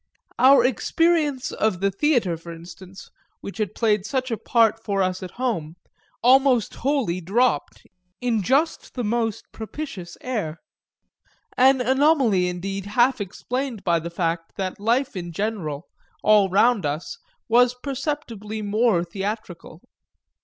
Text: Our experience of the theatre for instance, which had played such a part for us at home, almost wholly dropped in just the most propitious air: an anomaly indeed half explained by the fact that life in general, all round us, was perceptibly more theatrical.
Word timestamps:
Our 0.39 0.65
experience 0.65 1.51
of 1.51 1.79
the 1.79 1.91
theatre 1.91 2.35
for 2.35 2.51
instance, 2.51 3.11
which 3.41 3.59
had 3.59 3.75
played 3.75 4.03
such 4.03 4.31
a 4.31 4.37
part 4.37 4.83
for 4.83 5.03
us 5.03 5.21
at 5.21 5.29
home, 5.37 5.75
almost 6.23 6.73
wholly 6.73 7.21
dropped 7.21 7.83
in 8.19 8.41
just 8.41 8.95
the 8.95 9.03
most 9.03 9.51
propitious 9.51 10.17
air: 10.21 10.57
an 11.55 11.81
anomaly 11.81 12.47
indeed 12.47 12.87
half 12.87 13.21
explained 13.21 13.83
by 13.83 13.99
the 13.99 14.09
fact 14.09 14.53
that 14.57 14.79
life 14.79 15.15
in 15.15 15.31
general, 15.31 15.85
all 16.23 16.49
round 16.49 16.83
us, 16.83 17.19
was 17.47 17.75
perceptibly 17.75 18.63
more 18.63 19.03
theatrical. 19.03 19.83